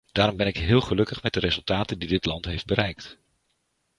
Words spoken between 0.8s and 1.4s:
gelukkig met de